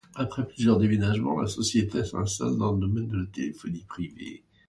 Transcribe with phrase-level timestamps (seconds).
[0.15, 4.41] Après plusieurs déménagements, la société s'installe dans le domaine de la téléphonie privée.